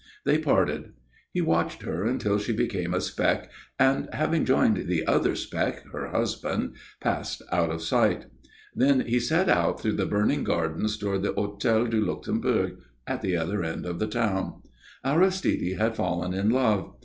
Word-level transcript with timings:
They 0.25 0.39
parted. 0.39 0.93
He 1.31 1.41
watched 1.41 1.83
her 1.83 2.05
until 2.05 2.39
she 2.39 2.53
became 2.53 2.91
a 2.91 2.99
speck 3.01 3.51
and, 3.77 4.09
having 4.13 4.45
joined 4.45 4.87
the 4.87 5.05
other 5.05 5.35
speck, 5.35 5.85
her 5.91 6.09
husband, 6.09 6.73
passed 6.99 7.43
out 7.51 7.69
of 7.69 7.83
sight. 7.83 8.25
Then 8.73 9.01
he 9.01 9.19
set 9.19 9.47
out 9.47 9.79
through 9.79 9.97
the 9.97 10.07
burning 10.07 10.43
gardens 10.43 10.97
towards 10.97 11.21
the 11.21 11.33
Hôtel 11.35 11.91
du 11.91 12.03
Luxembourg, 12.03 12.79
at 13.05 13.21
the 13.21 13.37
other 13.37 13.61
end 13.63 13.85
of 13.85 13.99
the 13.99 14.07
town. 14.07 14.63
Aristide 15.05 15.77
had 15.77 15.95
fallen 15.95 16.33
in 16.33 16.49
love. 16.49 16.95